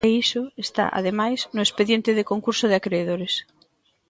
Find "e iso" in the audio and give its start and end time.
0.07-0.41